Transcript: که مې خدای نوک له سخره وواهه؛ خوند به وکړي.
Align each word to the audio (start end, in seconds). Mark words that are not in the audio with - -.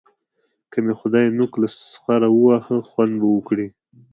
که 0.71 0.77
مې 0.85 0.93
خدای 0.99 1.25
نوک 1.37 1.51
له 1.61 1.67
سخره 1.93 2.27
وواهه؛ 2.31 2.77
خوند 2.89 3.13
به 3.21 3.27
وکړي. 3.35 3.67